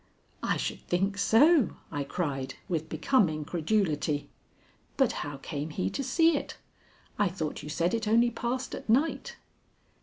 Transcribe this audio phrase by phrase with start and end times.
[0.41, 4.29] "I should think so," I cried with becoming credulity.
[4.97, 6.57] "But how came he to see it?
[7.19, 9.35] I thought you said it only passed at night."